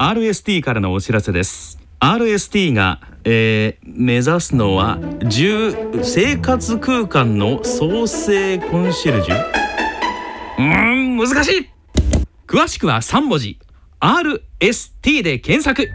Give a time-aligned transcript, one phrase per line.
[0.00, 1.76] RST からのお知らせです。
[1.98, 9.44] RST が、えー、目指すのは住生活空間の創生コンシェルジュ？
[10.58, 11.68] うーん難しい。
[12.46, 13.58] 詳しくは3文字。
[13.98, 15.82] RST で検索。
[15.82, 15.88] へえ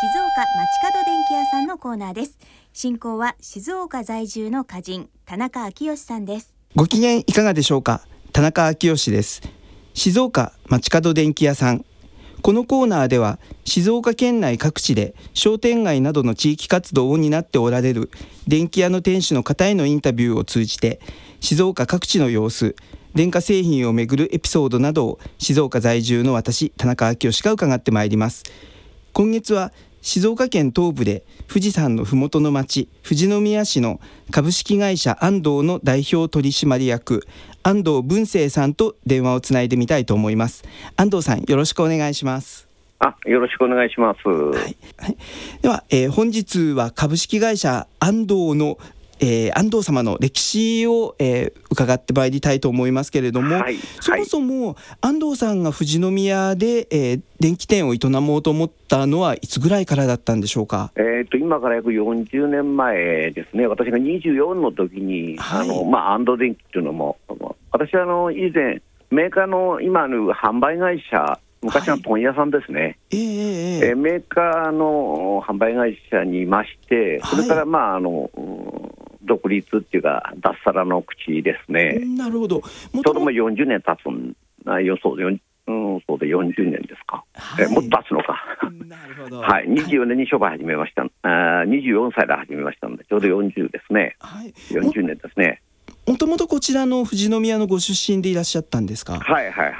[0.00, 0.46] 静岡街
[0.92, 2.38] 角電気屋さんのコーナーです。
[2.74, 8.02] 進行は静岡在住の歌人田中昭義さんですご機嫌いかがでしょうか？
[8.30, 9.40] 田中昭義です。
[9.94, 11.84] 静岡街角電気屋さん。
[12.42, 18.10] このコーナーでは静岡県内各地で商店街などの地域活動を担っておられる
[18.46, 21.00] 電気屋の店主の方へのインタビューを通じて
[21.40, 22.76] 静岡各地の様子
[23.14, 28.44] 電化製品をめぐるエピソードなどを静岡在住の私田中昭義が伺ってまいります。
[29.14, 37.26] 今月は静岡県東部で富士山の麓の町富士宮市の株式会社安藤の代表取締役
[37.62, 40.64] 安藤文生さんと電話をつないでみたいと思います。
[40.96, 42.68] 安藤さんよろしくお願いします。
[43.00, 44.28] あ、よろしくお願いします。
[44.28, 45.16] はい、はい、
[45.62, 48.78] では、えー、本日は株式会社安藤の
[49.20, 67.18] えー、安藤様の歴史を、えー、伺ってまいりたいと思いますけれども、はい、そもそも安藤さんが富士宮で、えー、電気店を営もうと思ったのはいつぐらいからだったんでしょうか、えーと、今から約40年前ですね、私が24の時に、はい、あのまあ、安藤電気っていうのも、
[67.70, 78.30] 私はあの以前、メーカーの今の販売会社、昔の問屋さんですね、はい、えー、えー、メーカーの販売会社にいまして、それから、まああの、
[79.28, 82.00] 独立っていうか、脱サラの口ですね。
[82.16, 82.60] なるほど。
[82.60, 84.34] ちょうどもう40年経つん
[84.64, 85.40] な予想で、うん、
[86.08, 87.24] そうで40年ですか。
[87.34, 88.42] はい、えもっと経つのか。
[88.86, 89.40] なるほど。
[89.40, 91.02] はい、24年に商売始めました。
[91.22, 94.16] あ24歳で始めましたので、ちょうど40ですね。
[94.18, 95.60] はい、40年ですね。
[96.06, 99.18] もともとこちらの富士宮のご出身でいらっしゃったんですか？
[99.18, 99.74] はいはいはい。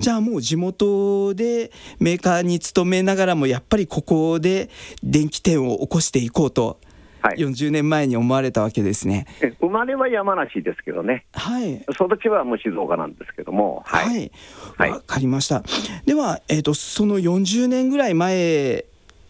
[0.00, 4.70] じゃあもう地元でメーカーに勤めながらもやっぱりここで
[5.02, 6.80] 電気店を起こしていこうと
[7.20, 9.26] はい、40年前に思われたわけですね。
[9.60, 14.30] 生まれは山梨ですけどね、はい、育ちはもう静岡なんですけども、はい、
[14.76, 15.62] はい、分かりました。
[16.06, 18.84] では、えーと、その40年ぐらい前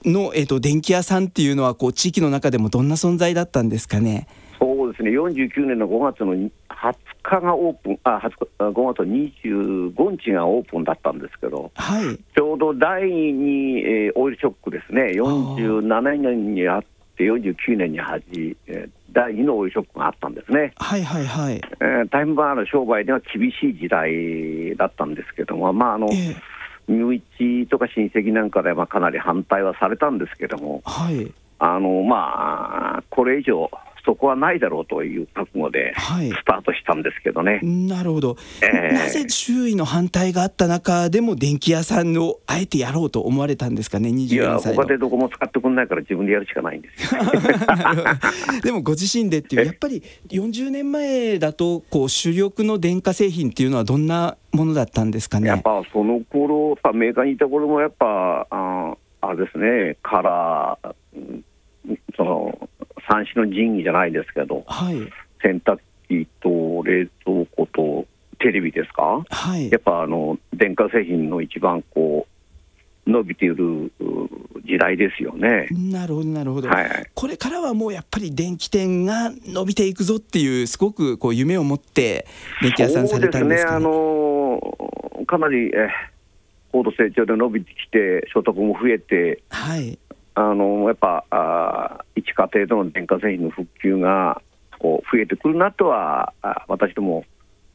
[0.05, 4.29] の、えーと、電気屋さんっていうのはこう地域の中でもどんな存在だったんですかね？
[4.61, 5.11] そうですね。
[5.11, 6.51] 49年の5月の20
[7.23, 20.73] 日がオープン、あ5月の25日がオープンだったんですけど、はい、ちょうど第2、えー、オイルショックですね、47年にあって、って49年に始め第2のオイルショックがあったんですね。
[20.77, 21.55] はいはいはい。
[21.57, 26.37] えー、タイムバーの商売では厳しい時代だったんですけども、まああの、えー、
[26.87, 33.69] 身内とか親戚なんかではかなり反対はされたんですけども、はい、あのまあこれ以上
[34.05, 37.53] そこはないだろうという覚悟でスタートしたんですけどね。
[37.55, 47.23] はい、なるほど、えー、なぜ周囲の反対があった中でも電気屋さんをあえてやろうと思われたんですかね、いや、他でどこも使ってくれないから自分でやるしかないんですよ。
[48.63, 55.49] でもご自身でっていう、やっぱり40年前だとこう主力の電化製品っていうのはどんなものだったんですかね？
[55.49, 61.43] やっぱその頃メーカーにいた頃もやっぱああれですね、カラー、
[62.17, 62.69] その
[63.09, 64.97] 三種の神器じゃないですけど、はい、
[65.43, 68.07] 洗濯機と冷蔵庫と
[68.39, 72.27] テレビですか、はい、やっぱあの電化製品の一番こ
[73.07, 73.91] う伸びている
[74.67, 75.67] 時代ですよね。
[75.73, 82.27] なるほどなるほど、はい、これからはもうやっぱり電気店が伸びていくぞっていうすごくこう夢を持って
[82.61, 83.81] 電気屋さんされたんですかね？
[83.81, 83.87] ね。
[83.87, 85.89] あのー、かなりえ
[86.71, 89.99] 高度成長で伸びてきて所得も増えて、はい、
[90.39, 94.41] あのやっぱあ一家庭での電化製品の復旧が
[94.79, 96.33] こう増えてくるなとは
[96.69, 97.25] 私ども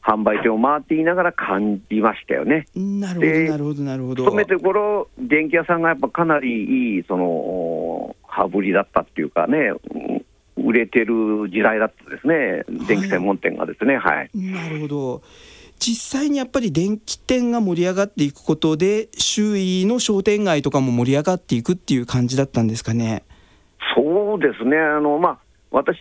[0.02, 2.66] 販売店を回っていながら感じましたよね。
[2.74, 4.24] なるほどなるほどなるほど。
[4.24, 9.72] 勤めて頃電気屋さんがやっぱかなりいいその羽振りだったっていうかね、
[10.56, 14.16] 売れてる時代だったですね、電気専門店がですね、はい。
[14.16, 15.22] はい、なるほど。
[15.78, 23.24] 実際にやっぱり電気店が盛り上がっていくことで周囲の商店街とかも盛り上がっていくっていう感じだったんですかね。
[23.94, 24.76] そうですね。
[24.76, 25.38] あの、まあ
[25.74, 25.96] 私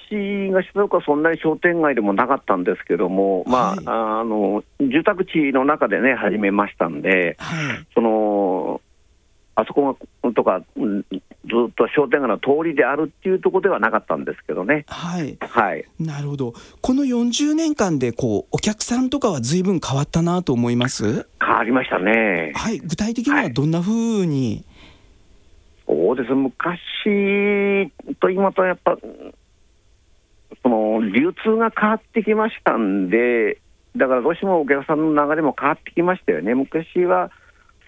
[0.52, 8.23] が静岡はそんなに商店街でもなかったんですけども、まあ、はい、あの住宅地の中でね、始めましたんで、はい、その
[9.56, 14.86] あそこがとか、ずっと商店街の通りであるっていうところではなかったんですけどね。
[14.88, 21.28] はい、はい、なるほど、この40年間でこうお客さんとかはずいぶん変わったなと思います？
[21.40, 22.54] 変わりましたね。
[22.56, 24.64] はい、具体的にはどんなふうに、
[25.86, 26.80] はい、そうです昔
[28.20, 28.98] と今とやっぱ
[30.64, 33.60] その流通が変わってきましたんで、
[33.96, 36.56] だからどうしてもお客さんの流れも変わってきましたよね。
[36.56, 37.30] 昔は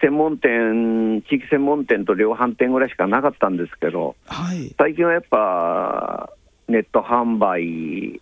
[0.00, 6.30] 専門店、地域専門店と量販店ぐらいしかなかったんですけど、はい、最近はやっぱ
[6.68, 8.20] ネット販売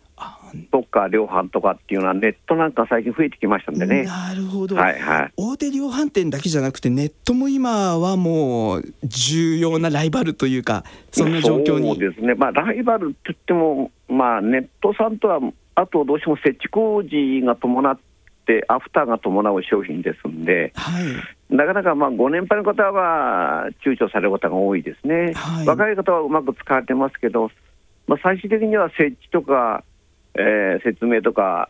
[0.71, 4.05] とか量販とかっていうのは、ネットなんか最近増えてきましたんでね。
[4.05, 11.89] なるほど、はいはい、大手量販店だけじゃなくて、ネットも今はもう重要なライバルというか、そんな状況に。
[11.89, 15.41] そうですね、まあ、ライバルって言っても、まあ、ネットさんとは、
[15.75, 18.03] あとどうしても設置工事が伴って、
[18.69, 21.05] アフターが伴う商品ですんで、はい、
[21.55, 27.51] なかなかまあご年配の方は躊躇される方が多いですね、はい、若い方はうまく使われてますけど、
[28.07, 29.85] まあ、最終的には設置とか、
[30.35, 31.69] えー、説明とか、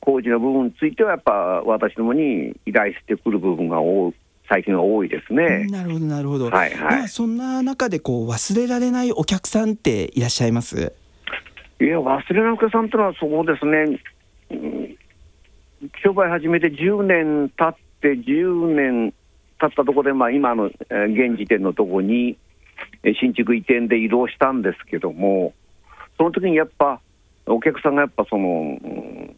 [0.00, 1.32] 工事の部分については、やっぱ
[1.64, 4.14] 私どもに依頼してくる部分が多い。
[4.48, 5.66] 最近は多いですね。
[5.66, 6.50] なるほど、なるほど。
[6.50, 7.08] はいはい。
[7.08, 10.92] そんな中で、こう忘れられないお客さんっていらっしゃいます？
[11.80, 13.98] いや、忘れないお客さんというのは、そうですね。
[15.82, 19.12] うん、商売始めて10年経って、10年
[19.58, 22.36] 経ったところで、まあ、今の、えー、現時点のところに、
[23.20, 25.54] 新築移転で移動したんですけども、
[26.16, 27.00] その時にやっぱ、
[27.46, 29.36] お客さんがやっぱその、うん、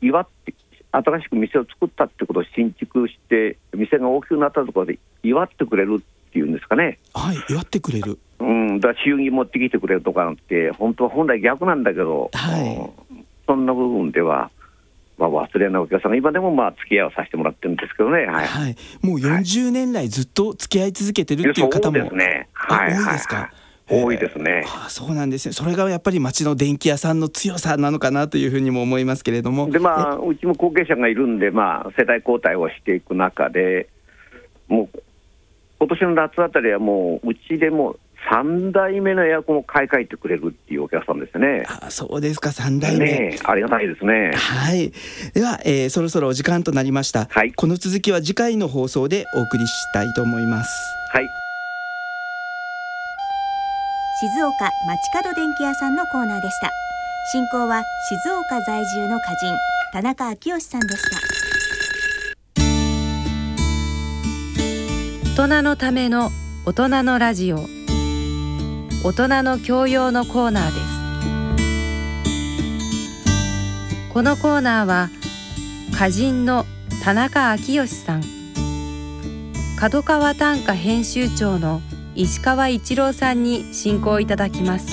[0.00, 0.54] 祝って、
[0.92, 6.98] 新しく店を作ったってことを新築して、店が大きくなったところで祝ってくれるっていうんですかね。
[7.14, 8.18] はい、祝ってくれる。
[8.40, 12.90] うん、だから祝儀持ってきてくれるとかなんて、本当は本来逆なんだけど、はい、
[13.46, 14.50] そんな部分では、
[15.20, 23.52] まあ、忘れないお客さんが今でもまあ付き合いをさせてもらってるんですけどね、はい、はい、もう40年来ずっと付き合い続けてるっていう方も、そうですね、はい、多いですか？
[23.92, 24.64] 多いですね。
[24.68, 25.52] あそうなんですね。
[25.52, 29.68] それがやっぱり町の電気屋さんの強さなのかなというふうにも思いますけれども。
[29.68, 33.88] でまあうちも後継者がいるんでまあ世代交代をしていく中で、
[34.68, 35.02] もう
[35.80, 37.96] 今年の夏あたりはもううちでも
[38.28, 41.64] 3代目のエアコンを買い替えてくれるっていうお客さんですね。
[41.66, 43.38] あそうですか、3代目、ね。
[43.44, 44.32] ありがたいですね。
[44.34, 44.92] はい。
[45.32, 47.26] では、えー、そろそろお時間となりました。
[47.30, 47.52] はい。
[47.52, 50.70] この続きは次回の放送でお送りしたいと思います。
[51.12, 51.26] はい。
[54.20, 56.70] 静岡町角電気屋さんのコーナーでした。
[57.32, 59.56] 進行は静岡在住の歌人
[59.92, 61.40] 田中昭義さんでした。
[65.42, 66.30] 大人のための
[66.66, 67.79] 大人のラジオ。
[69.02, 70.86] 大人の教養のコーナーです。
[74.12, 75.08] このコーナーは
[75.90, 76.66] 歌人の
[77.02, 78.22] 田中昭義さん
[79.78, 81.80] 角川短歌編集長の
[82.14, 84.92] 石川一郎さんに進行いただきます。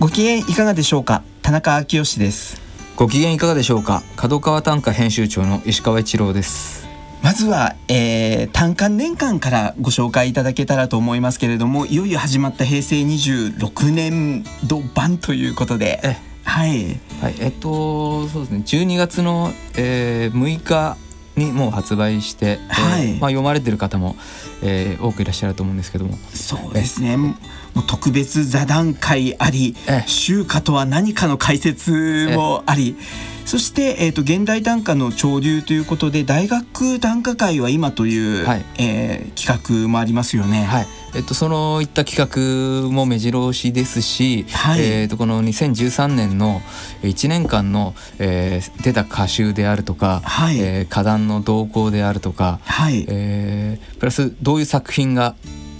[0.00, 1.22] ご機嫌いかがでしょうか？
[1.42, 2.63] 田中昭義です。
[2.96, 4.04] ご機嫌いかがでしょうか？
[4.14, 6.86] 角川短歌編集長の石川一郎です。
[7.24, 16.18] まずは、えー、短歌年間からご紹介いただけたらと思いますけれどもいよいよ始まった平成26年度版ということで。
[16.44, 18.62] はい、はい、えっとそうですね。
[18.64, 20.96] 12月の、えー、6日
[21.36, 24.16] にもう発売して、はい、えー、まあ、読まれてる方も、
[24.62, 26.16] えー、多くいらっしゃると思うんですけども。
[26.32, 27.16] そうですね。
[27.16, 27.34] も
[27.76, 29.74] う特別座談会あり
[30.06, 32.96] 集歌とは何かの解説もあり。
[33.44, 40.64] そして、えーと、現代短歌の潮流ということで大学短歌会は今という、はい、えー、企画もありますよね。
[40.64, 46.60] はいえっと、そのいった企画も目白押しですし、はい、えっとこの2013年の
[47.02, 53.04] 1年間の、えー、出た歌集であるとか、はい、えー、歌壇の動向であるとか、はい。
[53.08, 55.34] えー、プラスどういう作品が、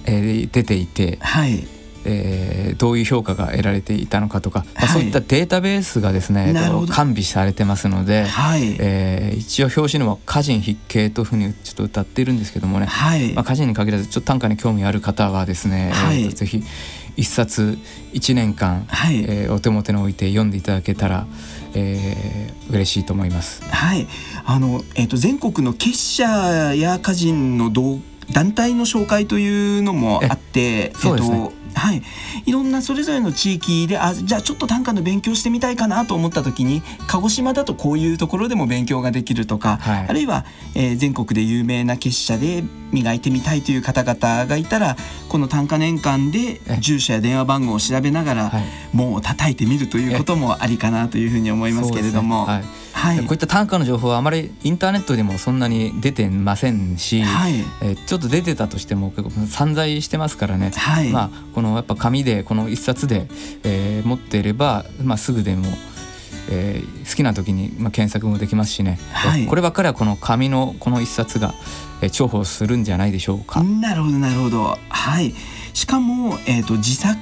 [0.05, 1.74] えー、出ていて、はい
[2.05, 6.55] えー、どういう評価が得られていたのかとか、まあ、そういったデータベースがですね、
[6.91, 8.77] 完備されてますので、はい。
[8.79, 13.33] えー、一応表紙のは歌人筆形というふうにちょっと歌っているんですけどもね、はい。
[13.33, 16.25] まあ、歌人に限らずちょっと短歌に興味ある方はですね、はい。
[16.25, 16.63] えー、ぜひ
[17.17, 17.79] 一冊
[18.13, 19.25] 一年間、はい。
[19.27, 21.27] えー、お手元に置いて読んでいただけたら
[21.75, 23.63] えー、嬉しいと思います。
[23.65, 24.07] はい、
[24.45, 26.25] あのえっ、ー、と全国の結社
[26.75, 27.71] や歌人の
[28.33, 31.51] 団体の紹介というのもあって、そうですね。
[31.75, 32.03] はい、
[32.47, 42.63] いろんなそれぞれの地域であじゃあちょっと短歌の勉強してみたいかなと思った時に鹿児島だとこういうところでも勉強ができるとか、はい、あるいは、えー、全国で有名な結社で
[42.93, 44.97] 磨いてみたいという方々がいたら
[45.29, 48.53] この短歌年間で住所や電話番号を調べながら、
[48.93, 52.45] もう叩いてみるということもありかなというふうに思いますけれども。
[52.45, 52.65] はい、
[52.95, 59.13] こういった短歌の情報はあまりインターネットでもそんなに出てませんし、はい、えー、ちょっと出てたとしても
[59.49, 63.27] 散在してますからね、はい、まあ、このやっぱ紙でこの一冊で、
[63.65, 65.67] えー、持っていれば、まあ、すぐでも
[66.51, 71.55] えー、好きな時に、まあ、検索もできますしね、はい、こればっかりはこの紙のこの一冊が、
[72.03, 73.63] えー、重宝するんじゃないでしょうか。
[73.63, 74.79] なるほどなるほど。
[74.89, 75.35] はい
[75.75, 77.19] しかも、えーと、自作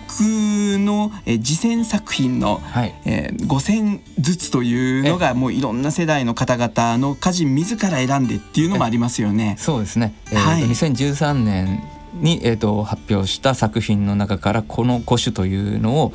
[0.79, 9.57] の、えー、自選作品の、はい、えー、5選ずつというのがもういろんな世代の方々の歌人自ら選んでっていうのもありますよね。
[9.59, 11.83] そうですね、えー、はい、2013年
[12.13, 16.13] に、えーと、発表した作品の中からこの5種というのを、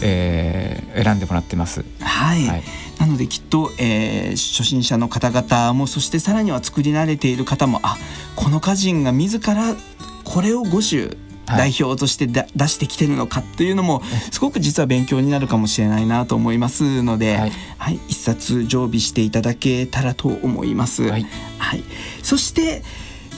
[0.00, 1.84] えー、選んでもらってます。
[2.00, 2.62] はい、はい、
[3.00, 7.96] なのできっと、えー、初心者の方々もそしてさらには作り慣れている方もあ
[8.36, 9.74] この歌人が自ら
[10.22, 21.02] これを5種代表としてだ、出してきてるのかというのもすごく実は勉強になるかもしれないなと思いますので、はい、はい、一冊常備していただけたらと思います。
[21.02, 21.26] はい、
[21.58, 21.84] はい、
[22.22, 22.82] そして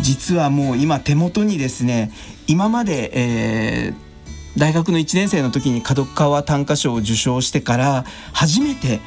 [0.01, 2.11] 実はもう今手元にですね
[2.47, 9.01] 今まで、えー、大学の1年生の時に角川短歌賞を受賞してから初めて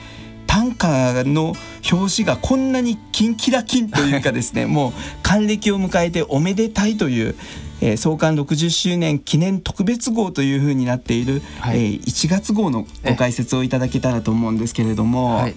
[0.48, 1.54] 短歌の
[1.92, 7.36] 表紙がこんなにキンキラキンというかですね もう還暦を迎えておめでたいという
[7.82, 15.56] えー、創刊60周年記念特別号というふうになっている、はい、えー、1月号のご解説をいただけたらと思うんですけれども、はい、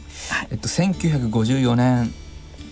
[0.51, 2.13] えっと、1954年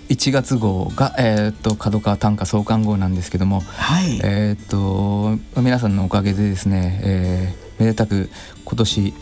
[0.09, 8.31] 1月号が、えー、っと角川短歌創刊号なんですけども、はい、えー、っと皆さんのおかげでですね、えー、めでたく
[8.65, 9.15] 今年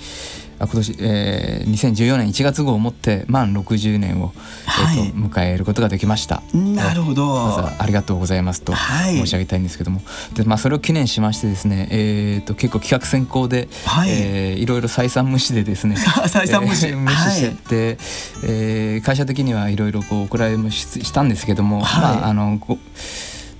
[0.67, 4.33] 今年、えー、2014年1月号をもって満60年を、
[4.67, 6.43] はい、えーと、迎えることができました。
[6.53, 7.27] なるほど。
[7.27, 10.03] まずはありがとうございますと申し上げたいんですけども、は
[10.33, 14.11] い、でまあそれを記念しましてですね、えーと結構企画選考で、はい。
[14.11, 17.97] えー、いろいろ採算無視でですね、 採算無視、えー、無視してて、はい、
[18.45, 22.59] えー、会社的にはいろいろこうお蔵入れもしたんですけども、はい、まああの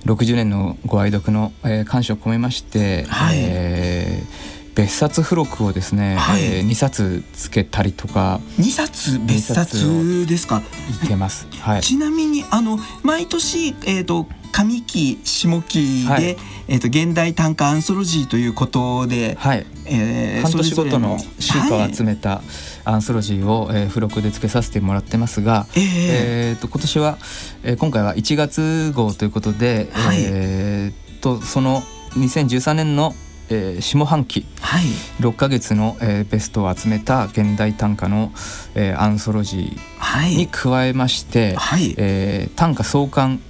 [0.05, 8.41] 60年のご愛読の、えー、感謝を込めまして、はい、えー別冊付録をですね、はい、えー、2冊つけたりとか。
[8.59, 10.61] 2冊別冊ですか？
[11.03, 19.65] いけます、はい、ちなみにあの毎年、えーと、上期下期で、はい、えーと、現代短歌アンソロジーということで、はい。
[19.85, 22.41] えー、半年ごとの集歌を集めた
[22.83, 27.17] アンソロジーを、えー、付録で付けさせてもらってますが、えー、えーと今年は、
[27.63, 31.83] えー、今回は1月号ということで、はい、えー、とその
[32.15, 33.13] 2013年の
[33.49, 34.83] えー、下半期、はい、
[35.19, 38.31] 6か月の、えー、ベストを集めた現代短歌の、
[38.75, 43.41] えー、アンソロジーに加えまして、はい、えー、短歌創刊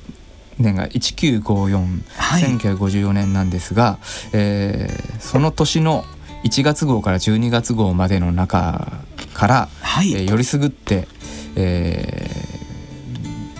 [0.57, 3.99] 年が1954、はい、1954年なんですが、
[4.33, 6.05] えー、その年の
[6.43, 11.07] 1月号から12月号までの中から、はい、えー、よりすぐって、
[11.55, 12.29] え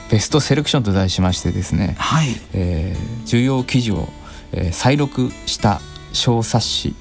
[0.07, 2.27] ー、ベストセレクションと題しましてですね、はい。
[2.53, 4.07] えー、重要記事を、
[4.51, 5.81] えー、再録した
[6.15, 6.95] 小冊子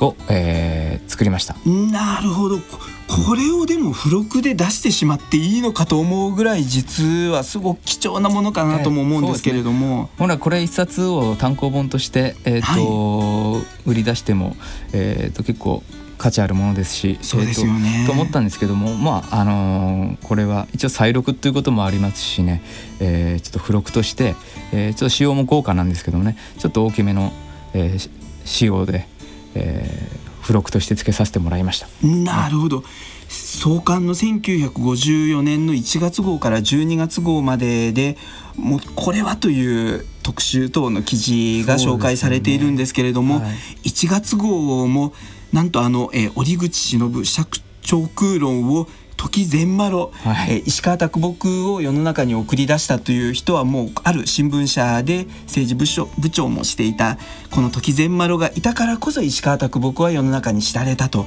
[0.00, 1.56] を、えー、作りました。
[1.64, 2.58] なるほど。
[2.58, 14.56] これをでも付録で出してしまっていいのかと思うぐらい実はすごく貴重なものかなとも思うんですけれども、えーね、ほらこれ一冊を単行本として、えーと、はい、売り出しても、
[14.92, 15.82] えーと、結構
[16.18, 22.62] 価値あるものですしそうですよね、えー、と思ったんですけどもまああのー、これは一応再録ということもありますしね、
[23.00, 24.36] えー、ちょっと付録として、
[24.72, 26.36] えー、ちょっと仕様も豪華なんですけどもね。
[26.58, 27.32] ちょっと大きめの、
[27.72, 28.10] えー、
[28.44, 29.06] 仕様で、
[29.54, 31.88] えー、付録として付けさせてもらいました。
[32.06, 32.84] なるほど、
[33.28, 38.16] 創刊の1954年の1月号から12月号までで
[38.56, 43.54] もうこれはという特集等の記事が紹介されているんですけれども、ねはい、
[43.88, 45.12] 1月号も
[45.52, 48.86] なんとあの、えー、折口忍尺長空論を
[49.20, 57.18] 時善麻呂、はい、え石川啄木を世の中に送り出したという人はもうある新聞社で政治部署部長もしていた
[57.50, 61.26] この時善麻呂がいたからこそ石川啄木は世の中に知られたと。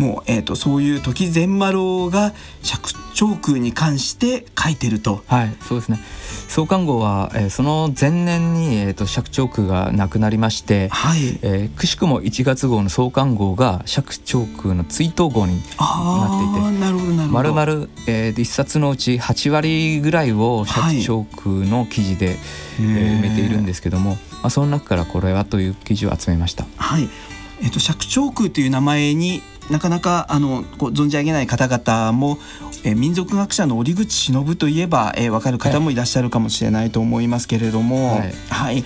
[0.00, 5.22] もう、えーと、そういう時善麻呂が尺長空に関して書いてると。
[5.26, 6.00] はいそうですね。
[6.48, 11.38] 創刊号は、えー、その前年に、えーと、尺長空がなくなりまして、はい。
[11.42, 15.64] えー、くしくも1月号の創刊号が尺長空の追悼号になっ
[16.54, 17.50] ていてなるほどなるほど。
[17.50, 22.36] 丸々、えー、1冊のうち8割ぐらいを尺長空の記事で、はい、
[22.78, 26.64] えー、埋めているんですけども、まあ、その中からこれはという記事を集めました。
[26.78, 27.06] はい。
[27.62, 32.38] えーと、尺長空という名前になかなかあの存じ上げない方々も、
[32.84, 38.84] えー、民族学者の折口忍といえば、えー、分かる方もいらっしゃるかもしれないと思いますけれども、はい、はい、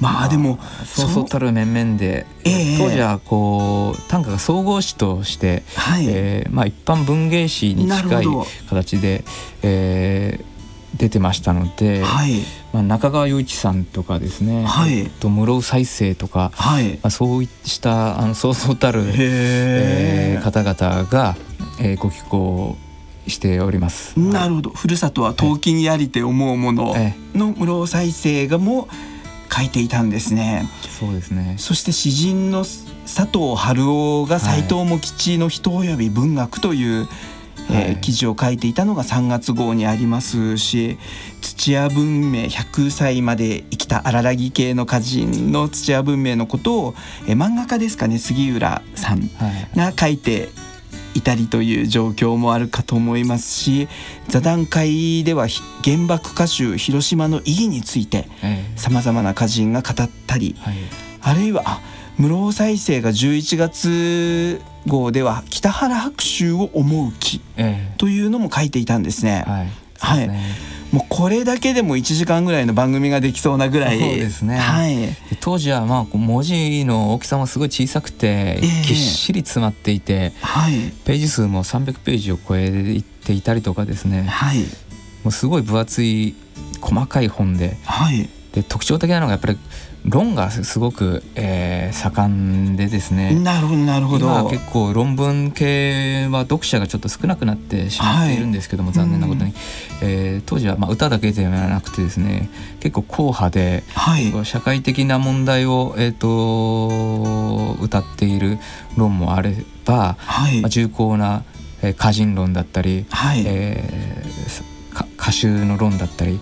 [0.00, 6.06] まあでも、そうそうたる面々で、えー、当時はこう短歌が総合詩として、はい。
[6.08, 8.26] えーまあ、一般文芸誌に近い
[8.68, 9.24] 形で、
[9.62, 10.53] えー、
[10.96, 12.40] 出てましたので、はい、
[12.72, 21.36] まあ、中川雄一さんとかですね、はい、と室生再生とか、はいまあ、そうしたあのそうそうたる、えー、方々が、
[21.80, 22.76] えー、ご寄稿
[23.26, 24.18] しております。
[24.18, 24.70] なるほど。
[24.70, 26.94] ふるさとは陶器にありて思うもの
[27.34, 28.88] の室尾再生がも
[29.50, 30.68] 書いていたんですね。
[30.98, 31.54] そうですね。
[31.58, 32.64] そして詩人の
[33.04, 37.08] 佐藤春夫が斎藤茂吉の人及び文学という、
[37.70, 40.98] えー、記事を書いていたのが3月号にありますし
[41.40, 46.94] 土屋文明100歳まで生きた荒らぎ系の歌人の土屋文明のことを、
[47.26, 49.30] えー、漫画家ですかね杉浦さん
[49.74, 50.48] が書いて
[51.14, 53.88] いたりという状況もあるかと思いますし
[54.28, 55.46] 座談会では
[55.84, 58.28] 原爆歌集広島の意義について
[58.76, 60.74] さまざまな歌人が語ったり、はい、
[61.24, 61.80] あるいはあ
[62.18, 67.40] 室尾再生が11月号では北原白秋を思う気
[67.98, 69.44] というのも書いていたんですね。
[69.46, 70.30] はい、はい。
[70.92, 73.98] もうこれだけでも1時間ぐらいの番組ができそうなぐらい。
[73.98, 75.08] そうですね、はい、
[75.40, 84.58] 当時はまあ文字の大きさもすごい小さくて、ぎっしり詰まっていて、はい、ページ数も300ページを超えていたりとかですね、はい、
[85.24, 86.36] もうすごい分厚い
[86.80, 89.58] 細かい本で,、はい、で特徴的なのがやっぱり
[90.04, 93.34] 論がすごく、えー、盛んでですね。
[93.34, 94.26] なるほどなるほど。
[94.26, 99.56] 今結構論文系は読者がちょっと少なくなってしまっているんですけども、はい、残念なことに、うん、
[100.02, 108.58] えー、当時はまあ歌だけではなくてですね結構硬派で、はい、社会的な問題を、えーと、歌っている
[108.98, 109.56] 論もあれ
[109.86, 111.44] ば、はい、まあ、重厚な、
[111.80, 113.42] えー、歌人論だったり、はい。
[113.46, 116.40] えー、歌集の論だったり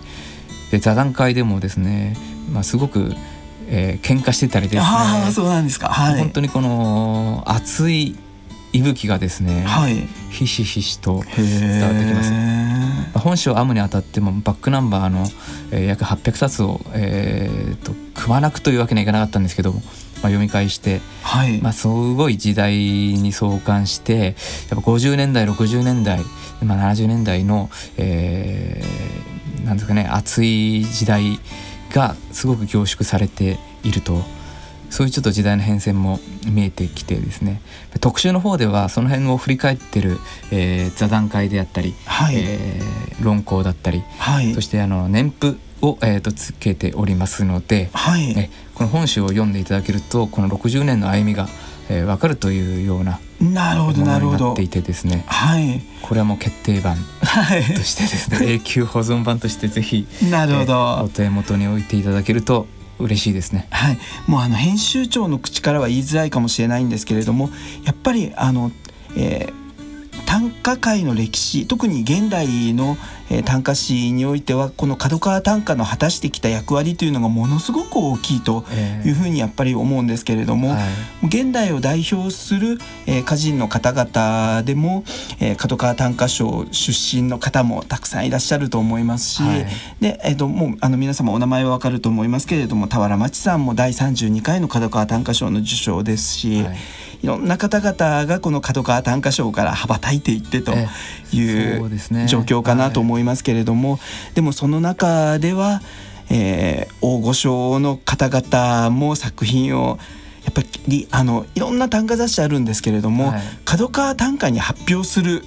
[0.71, 2.17] で座談会でもですね、
[2.51, 3.13] まあ、すごく
[3.69, 4.81] えー、喧嘩してたりですね。
[4.83, 8.15] あそうなんですか、はい、本当にこの熱い
[8.73, 13.19] 息吹がですね、はい、ひしひしと伝わってきます。
[13.19, 15.25] 本書を編むにあたってもバックナンバーの、
[15.71, 19.87] えー、約800冊を、えーと、くまなくというわけにはいかなかったんですけども、まあ、
[20.23, 24.33] 読み返して、はい、まあ、すごい時代に相関してやっ
[24.69, 26.21] ぱ50年代60年代、
[26.63, 31.39] まあ、70年代の、えー、なんですかね熱い時代
[31.93, 34.21] がすごく凝縮されていると。
[34.89, 37.63] そういうちょっと時代の変遷も見えてきてですね。
[37.99, 40.19] 特集の方ではその辺を振り返ってる、
[40.51, 51.47] えー、座談会であったり、はい、えー、論考だったり、はい、そしてあの年譜を、えーと、つけておりますので、はい、えこの本誌を読んでいただけるとこの60年の歩みが
[51.89, 54.47] えー、分かるというようななるほどなるほど。
[54.47, 56.95] なっていてですね、はい、これはもう決定版
[57.75, 62.67] としてですね、はい、永久保存版としてぜひなるほど、えー、お手元に置いていただけると
[62.99, 63.67] 嬉しいですね。
[63.71, 67.49] はい、もうあの編集長の口からは言いづらいかもしれないんですけれども、
[67.83, 68.71] やっぱりあの、
[69.17, 72.97] えー、短歌界の歴史特に現代の、
[73.29, 78.63] えー、短歌史においてはこの角川短歌の果たしてきた役割というのがものすごく大きいと
[79.05, 80.81] いうふうにやっぱり思うんですけれども、えーは
[81.23, 85.03] い、現代を代表する、えー、歌人の方々でも、
[85.39, 89.65] えー、角川短歌賞出身の方もたくさんいらっしゃると思いますし、はい、
[89.99, 96.63] で、えーと、もうあの皆様お名前はわかると思いますけれども俵町さんも第32回の角川短歌賞の受賞ですし。
[96.63, 96.77] はい。
[97.23, 100.73] いろんな方々がこの角川短歌賞から羽ばたいていってと
[101.31, 101.41] い
[101.77, 103.99] う状況かなと思います思いますけれども、
[104.33, 105.81] でもその中では、
[106.31, 109.99] えー、大御所の方々も作品を
[110.61, 115.43] っぱりあのいろんな短歌雑誌あるんですけれども、はい、角川短歌に発表する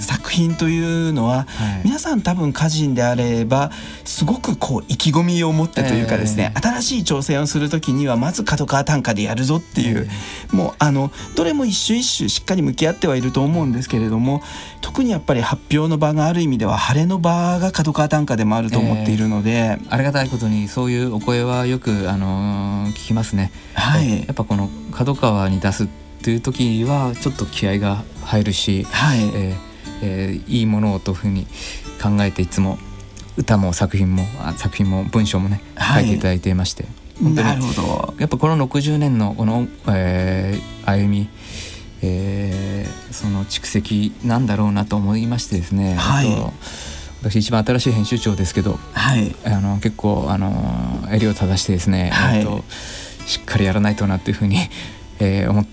[0.00, 1.46] 作品というのは、
[1.78, 3.70] えー、皆さん多分歌人であれば
[4.04, 14.42] すごくこう意気込みを持ってというかですね、えー、新しい挑戦をする時にはまず角川短歌でやるぞっていう、えー、もうあのどれも一種一種しっかり向き合ってはいると思うんですけれども
[14.82, 23.52] 特にやっぱり発表の場がある意味では晴れの場が角川短歌でもあると思っているので、ありがたいことにそういうお声はよくあの聞きますね。
[23.74, 25.88] はい、やっぱこの角川に出すっ
[26.22, 29.20] ていう時はちょっと気合が入るし、はい。
[29.20, 29.70] えー
[30.02, 31.46] えー、いいものをというふうに
[32.02, 32.78] 考えていつも
[33.36, 34.24] 歌も作品も
[34.56, 36.84] 作品も文章もね、書いていただいていまして
[37.22, 37.48] 本当に
[38.18, 41.28] やっぱこの60年のこの、えー、歩み、
[42.02, 46.28] えー、その蓄積なんだろうなと思いましてですね、はい、
[47.22, 52.64] 私一番新しい編集長ですけど、はい、あの結構あの襟を正してですね、はい、と
[53.30, 54.56] しっかりやらないとなというふうに、
[55.20, 55.64] えー、思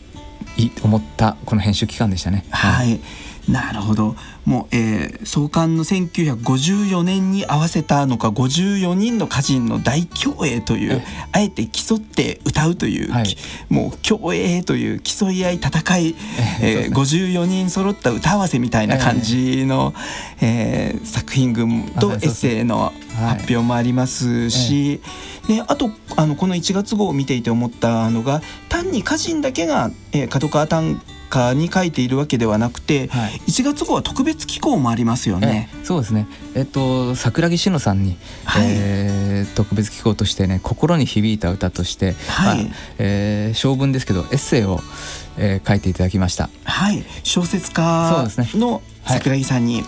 [0.84, 2.46] 思ったこの編集期間でしたね。
[2.52, 3.00] はい、はい
[3.48, 4.16] なるほど。
[4.46, 13.38] もう、えー、創刊の1954年に合わせたのか54人の歌人の大競泳というあえて競って歌うという、はい、
[13.70, 16.16] もう競泳という競い合い戦い、
[16.62, 19.94] えー、54人揃った歌合わせみたいな感じの、
[20.42, 25.02] えー、作品群とエッセイの発表もありますし、
[25.48, 35.70] であとあのこの1月号を見ていて思ったのが単に歌人だけが、えー、角川短かに書いているわけではなくて、はい、1月号は特別機構もありますよね。
[35.84, 36.28] そうですね。
[36.56, 44.80] えっと桜木志乃さんに、はい、えー、特別機構としてね心に響いた歌として、はい、まあ、えー、小文ですけどエッセイを、
[45.38, 46.50] えー、書いていただきました。
[46.64, 49.84] はい、小説家の桜木さんに、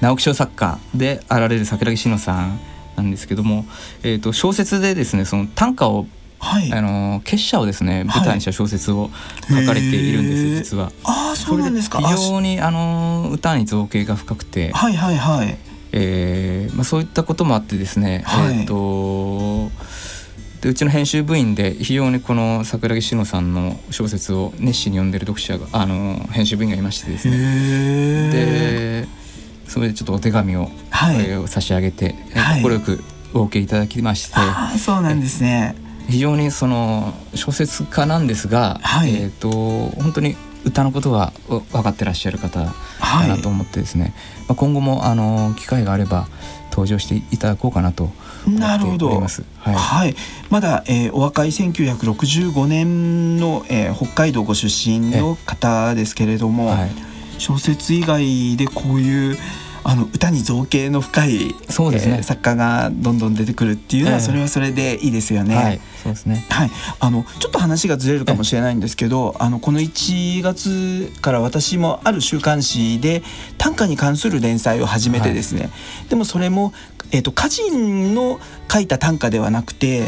[0.00, 2.60] 直木賞作家であられる桜木志乃さん
[2.96, 3.64] なんですけども、
[4.02, 6.06] えーと、小説でですねその短歌を
[6.40, 9.10] はい、あの結社をですね舞台にした小説を
[9.48, 10.92] 書かれているんです、はい、実は。
[11.04, 12.00] ああそうなんですか。
[12.00, 15.58] 非常にあの歌に造形が深くて、はいはいはい。
[15.92, 19.70] えー、まあそういったこともあってですね、はい、えっ、ー、と
[20.60, 28.30] でうちの編集部員で非常にこの桜木志乃さんの小説を熱心に読んでる読者があの編集部員がいましてですね。
[28.32, 29.08] で
[29.68, 35.76] それでちょっとお手紙を、はい、え差し上げて快、くお受けいただきまして、あそうなんですね
[36.08, 39.50] 非常にその小説家なんですが、はい、えーと、
[40.00, 42.72] 本当に歌のことが分かってらっしゃる方だ
[43.28, 44.16] なと思ってですね、はい、ま
[44.50, 46.28] あ、今後もあの機会があれば
[46.70, 48.10] 登場していただこうかなと
[48.46, 50.14] なるほど、はい、はい、
[50.48, 56.90] まだ、えー、お若い1965年の、えー、北海道ご出身の方ですけれども、はい、
[57.38, 59.36] 小説以外でこういう
[59.84, 65.54] あの歌に造形の深いそうですね、えー、作家がどんどん出てくるっていうのはそれはそれでいいですよね。
[65.54, 66.46] えー、はい、そうですね。
[66.50, 73.22] はい、あのちょっと話がずれるかもしれないんですけど、あのこの1月から私もある週刊誌で
[73.56, 75.62] 短歌に関する連載を始めてですね。
[75.62, 76.72] はい、でもそれも
[77.10, 80.04] えっ、ー、と歌人の書いた短歌ではなくて、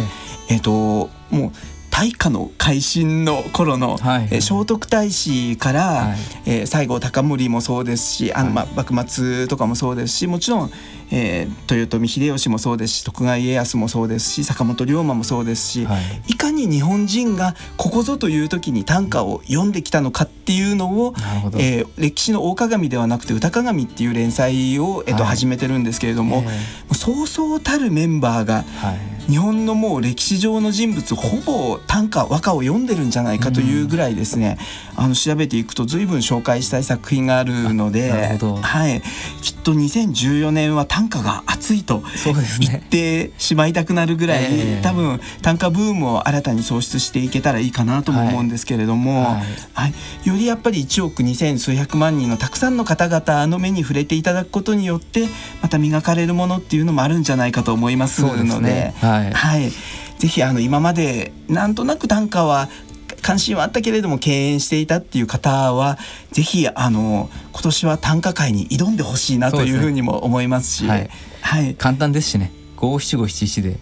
[0.48, 1.52] えっ、ー、ともう
[2.00, 10.70] 大化の改新の頃の、はい、え聖徳太子から、はい、えー、西郷隆盛もそうですしあの、まあ、幕末とかもそうですしもちろん
[11.10, 21.14] えー、豊臣秀吉もそうですし徳川家康もそうですし坂本龍馬もそうですし、はい、いかに日本人がここぞという時に短歌を読んできたのかっていうのを、
[21.58, 28.94] えー、歴史の大鏡ではなくて歌鏡っていう連載を、えーと、はい、始めてるんですけれども、えー、そうそうたるメンバーが、は
[29.28, 34.58] い、日本のもう歴史上の人物ほぼ短歌和歌を読んでるんじゃないかというぐらいですね、
[34.96, 39.02] うん、あの調べていくと随分紹介したい作品があるので、はい、
[39.42, 55.26] きっと2014年は短短歌が熱いと言ってしまいたくなるぐらい、ね、多分短歌ブームを新たに創出していけたらいいかなとも思うんですけれども、はい、はい、よりやっぱり1億2,000数百万人のたくさんの方々の目に触れていただくことによって
[55.62, 58.60] また磨かれるものっていうのもあるんじゃないかと思いますので。
[58.60, 59.70] ね、はい、はい、
[60.18, 62.68] ぜひあの今までなんとなく短歌は
[63.20, 65.98] 関心はあったけれども敬遠していたっていう方は
[66.32, 71.10] ぜひあの今年は短歌会に挑んでほしいなというふうにも思いますし、ね、はい、
[71.64, 72.52] はい、簡単ですしね。
[72.76, 73.78] 五七五七七で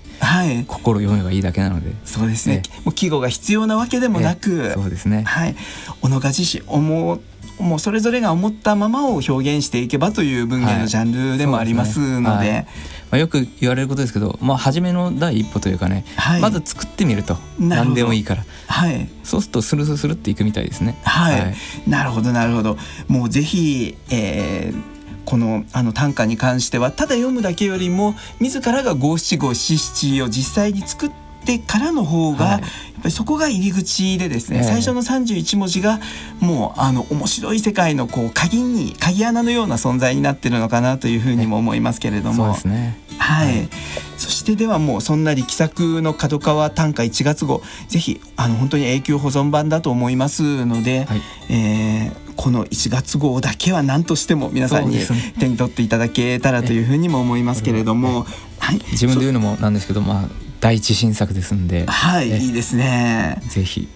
[0.66, 5.22] 心読めばいいだけなので、そうですね、もう季語が必要なわけでもなく、そうですね。
[5.22, 5.54] はい。
[6.02, 7.20] 小野賀自身思
[7.58, 12.66] もうそれぞれが思ったままを表現していけばという文芸のジャンルでもありますので。
[13.10, 21.00] まあ、よく言われることですけど、まあ、初めの第一歩というかね、はい、まず作ってみると何でもいいから、はい、そうするとスルスルスルっていくみたいですね。
[21.04, 21.54] はい、はい、
[21.86, 22.76] なるほどなるほど。
[23.06, 32.66] もうぜひ、えーこのあの短歌に関してはただ読むだけよりも自らが五七五七七を実際に作ってってからの方が、やっぱ
[33.04, 36.00] りそこが入り口でですね、最初の31文字が
[36.40, 42.56] もうあの面白い世界のこう鍵に鍵穴のような存在になってるのかなというふうにも思いますけれども。
[42.64, 43.68] ね、はい、はい、
[44.16, 51.20] そしてではもうそんな力作の角川短歌1月号ぜひあの本当に永久保存版だと思いますので、はい、
[51.50, 54.98] えー、この1月号だけは何としても皆さんに
[55.38, 58.26] 手に取っていただけたらというふうにも思いますけれども、
[58.58, 63.40] はい、自分で言うのもなんですけどまあ第一新作ですんで、はい、いいですね。
[63.48, 63.88] ぜひよ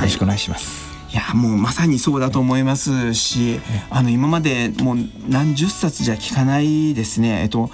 [0.00, 0.94] ろしくお願いします。
[1.06, 4.96] はい、いやもうまさにそうだと思いますし、あの今までもう
[5.28, 7.42] 何十冊じゃ聞かないですね。
[7.42, 7.70] えっと。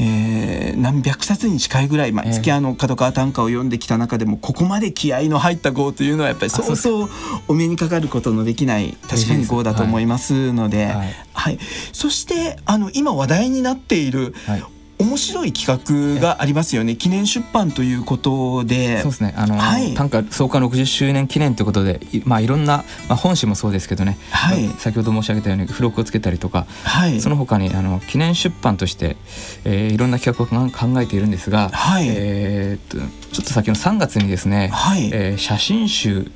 [0.00, 7.08] えー、何百冊に近いぐらい毎月あの角川短歌を読んできた中でもここまで気合の入った号というのはやっぱりそうそう
[7.48, 11.58] お目にかかることのできない確かに号だと思いますので、はい、はいはい、
[11.92, 14.34] そしてあの今話題になっている
[14.98, 16.96] 面白い企画がありますよね。
[16.96, 19.00] 記念出版ということで。
[19.00, 19.34] そうですね。
[19.36, 29.16] あの、はい、短歌創刊60周年記念ということでまあいろんな、まあ、本誌もそうですけどね、はい、先ほど申し上げたように付録をつけたりとか、はい、その他にあの記念出版として、
[29.64, 32.98] えー、いろんな企画を考えているんですが、はい、えー、と
[33.32, 35.10] ちょっと先の3月にですね、はい。
[35.12, 36.30] えー、写真集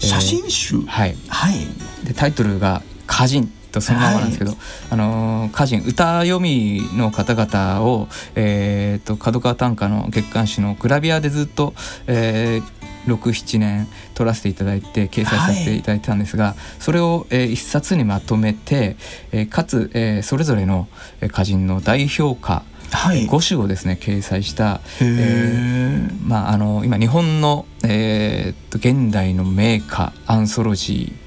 [0.00, 11.74] 写真集、はい、はい、でタイトルが「歌人」とそのままなんですけど、はい、あの歌人歌読みの方々を、えーと、角川短歌の月刊誌のグラビアでずっと、
[12.06, 18.96] えー67年撮らせていただいて掲載させていただいたんですが、はい、それを、えー、一冊にまとめて、
[19.32, 20.88] えー、かつ、えー、それぞれの
[21.22, 31.19] 歌人の代表歌はい、5首をですね掲載した、えー、まあ、あの今日本の、えー、と現代の名歌アンソロジー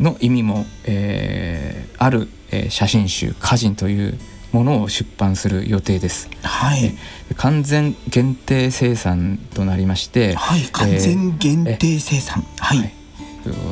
[0.00, 4.18] の意味も、えー、ある、えー、写真集「歌人」という
[4.52, 6.28] ものを出版する予定です。
[6.42, 6.94] はい。
[7.36, 12.44] 完全限定生産となりまして、はい、完全限定生産。
[12.58, 12.92] はい、はい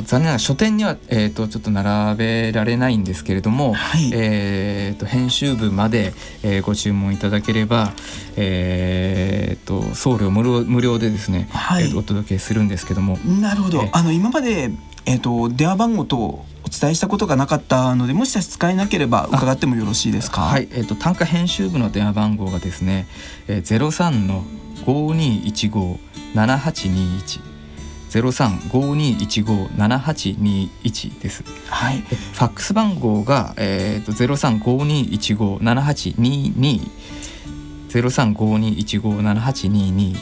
[0.05, 7.93] 残念ながら書店には、えーと、ちょっと並べられないんですけれども、はい、えーと、編集部まで、えー、ご注文いただければ、
[8.37, 13.19] えーと、送料無料無料でですね、はい、えー、お届けするんですけども。
[13.19, 14.71] なるほど、あの今まで、
[15.07, 20.43] えー、と電話番号とお伝えしたことがなかったのでもしかして使えなければ伺ってもよろしいですか？
[20.43, 23.07] はい、えーと、単価編集部の電話番号がですね、
[23.49, 24.45] えー、03の
[24.87, 27.54] 5215-7821
[28.15, 31.43] ゼロ三五二一五七八二一です。
[31.69, 31.99] はい。
[31.99, 36.81] ファックス番号がえっ、ー、とゼロ三五二一五七八二二
[37.89, 40.15] ゼロ三五二一五七八二二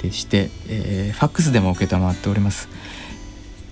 [0.00, 2.68] でして、えー、ファックスでも承っております。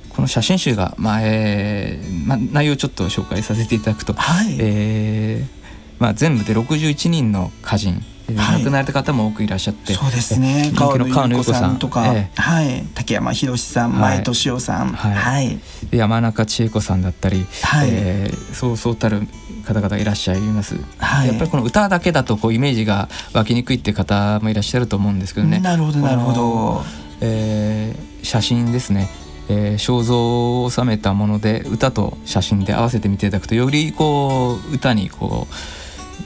[0.08, 8.02] この写真集が、まあえーまあ、内容をちょっと紹介させていただくと、はい、えーまあ、全部で61人の歌人
[8.34, 10.72] 亡くなられた方も多くいらっしゃって、そうですね。
[10.74, 11.78] 川野由子さん。
[11.78, 15.14] とか、ええ、はい、竹山博さん、前俊夫さん、はい。
[15.14, 15.60] はい、
[15.92, 17.88] 山中千恵子さんだったり、はい。
[17.90, 19.26] えー、そうそうたる
[19.64, 25.60] 方々いらっしゃいます、はい、やっぱりこの歌だけだとこうイメージが湧きにくいって方もいらっしゃると思うんですけどね。
[25.60, 26.82] なるほどなるほど、
[27.20, 29.08] えー、写真ですね。
[29.48, 35.54] えー、肖像を収めたもので歌と写真で合わせて見ていただくとよりこう歌にこう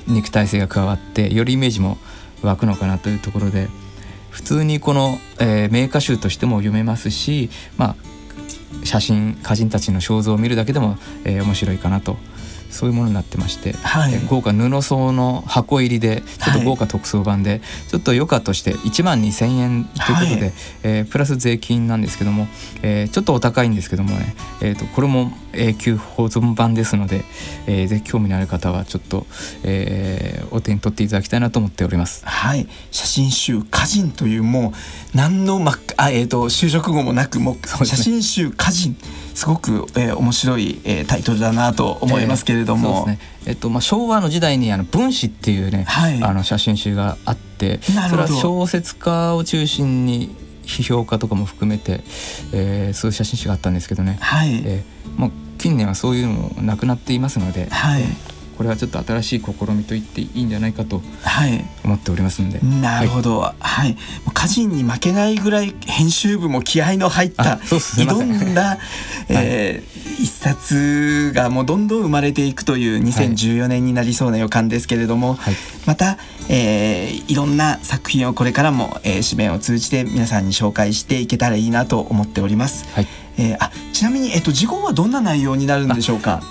[0.06, 1.98] 肉体性が加わってよりイメージも
[2.42, 3.68] 湧くのかなというところで
[4.30, 7.96] 普通にこの、えー、名歌集としても読めますし、まあ、
[8.84, 12.16] 写真歌人たちの肖像を見るだけでも、えー、面白いかなと。
[12.74, 20.52] そういうものになってまして、はい、豪華布装の箱入りでちょっと豪華特装版で、はい、ちょっと余価として1万2,000円ということで、はい、
[20.82, 22.48] えー、プラス税金なんですけども、
[22.82, 27.24] えー、ちょっとお高いんですけどもね、えーと、これも永久保存版ですので、
[27.66, 29.26] えー、ぜひ興味のある方はちょっと、
[29.62, 32.24] えー、お手に取っていただきたいなと思っております。
[32.26, 32.66] はい。
[32.90, 34.72] 写真集歌人というも
[35.14, 38.96] う何の、まあえーと、就職後もなくもう写真集歌人。
[39.34, 52.00] すごく、えー、面白い、えー、タイトルだなと思いますけれども、えーね、えっとまあ、昭和の時代にあの分子っていうね、はい、あの写真集があってそれは小説家を中心に批評家とかも含めて、
[52.52, 54.62] えー、そういう写真集があったんですけどね、はい。
[54.64, 55.30] えーまあ、
[55.64, 58.02] 近年はそういうのもなくなっていますので、はい、
[58.58, 61.00] これはちょっと新しい試みと言っていいんじゃないかと
[61.82, 63.96] 思っておりますんで、はい、なるほど、はい、はい、
[64.28, 68.52] 歌人に負けないぐらい編集部も気合の入った挑ん。
[68.52, 68.76] だ、
[69.30, 76.18] えー、一冊がもうどんどん生まれていくという2014年になりそうな予感ですけれども、はい、また、
[76.50, 82.84] えー、いろんな作品をこれからも、えー、紙面を通じて皆さんに紹介していけたらいいなと思っております。
[82.92, 86.42] はいえー、あちなみに、えっと、次号はどんな内容になるんでしょうか？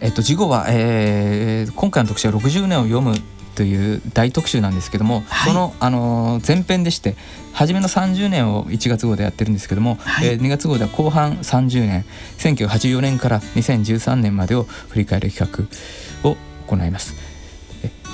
[0.00, 3.14] えっと、次号は、えー、今回の特集は60年を読む
[3.54, 7.16] という大特集なんですけども、はい、その、あの前編でして
[7.52, 12.04] 初めの30年を1月号でやってるんですけども、はい、えー、2月号では後半30年
[12.38, 15.68] 1984年から2013年までを振り返る企
[16.22, 17.14] 画を行います。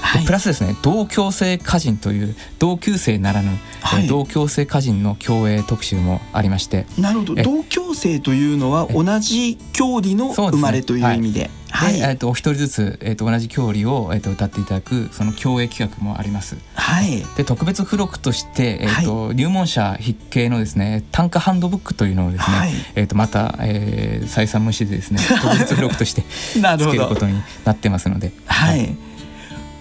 [0.03, 6.87] はい、プラスですね同郷生歌人という同級生ならぬ、はい、同郷生歌人の共演特集もありまして。
[6.99, 7.35] なるほど。
[7.43, 11.51] 同郷生というのは同じ郷里の生まれという意味で。
[11.73, 16.57] はい、えー、とお一人ずつ、えー、と同じ郷里を、えー、と歌っていただくその共演企画もあります。
[16.75, 26.61] はい、で特別付録として、えーと、はい、入門者筆記のですね短歌ハンドブックというのをですね、はい、えー、とまた、えー、再三無視でですね 特別付録としてつ
[26.91, 28.33] けることになってますので。
[28.47, 29.10] はい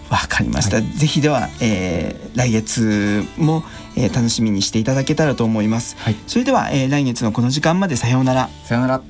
[0.09, 3.63] わかりました、はい、ぜひでは、えー、来月も、
[3.95, 8.49] えー、楽しみにしていただけたらと思います、はい、それでは、えー、来月のこの時間までさようなら。
[8.65, 9.01] さようなら